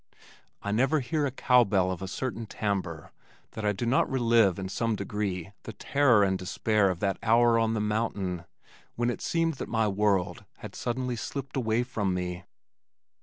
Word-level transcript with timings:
I 0.63 0.71
never 0.71 0.99
hear 0.99 1.27
a 1.27 1.31
cow 1.31 1.63
bell 1.63 1.91
of 1.91 2.01
a 2.01 2.07
certain 2.07 2.47
timbre 2.47 3.11
that 3.51 3.63
I 3.63 3.71
do 3.71 3.85
not 3.85 4.09
relive 4.09 4.57
in 4.57 4.67
some 4.67 4.95
degree 4.95 5.51
the 5.61 5.73
terror 5.73 6.23
and 6.23 6.39
despair 6.39 6.89
of 6.89 7.01
that 7.01 7.19
hour 7.21 7.59
on 7.59 7.75
the 7.75 7.81
mountain, 7.81 8.45
when 8.95 9.11
it 9.11 9.21
seemed 9.21 9.57
that 9.61 9.69
my 9.69 9.87
world 9.87 10.43
had 10.57 10.73
suddenly 10.73 11.15
slipped 11.17 11.55
away 11.55 11.83
from 11.83 12.15
me. 12.15 12.45